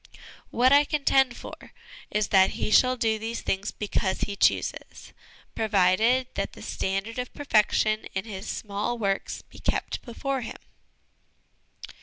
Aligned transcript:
What 0.49 0.71
I 0.71 0.83
contend 0.83 1.37
for 1.37 1.73
is 2.09 2.29
that 2.29 2.53
he 2.57 2.71
shall 2.71 2.95
do 2.97 3.19
these 3.19 3.41
things 3.41 3.69
because 3.69 4.21
he 4.21 4.35
chooses 4.35 5.13
(provided 5.53 6.25
that 6.33 6.53
the 6.53 6.61
13 6.63 6.63
IQ4 6.63 6.63
HOME 6.63 6.63
EDUCATION 6.63 6.79
standard 6.79 7.19
of 7.19 7.33
perfection 7.35 8.05
in 8.15 8.25
his 8.25 8.47
small 8.47 8.97
works 8.97 9.43
be 9.43 9.59
kept 9.59 10.01
before 10.01 10.41
him). 10.41 10.57